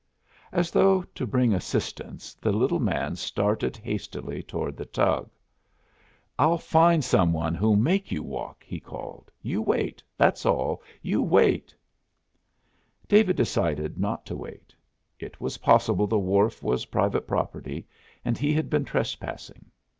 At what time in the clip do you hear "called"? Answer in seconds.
8.79-9.29